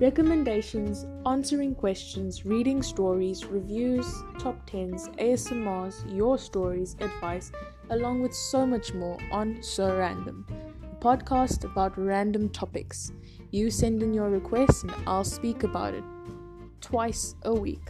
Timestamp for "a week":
17.44-17.82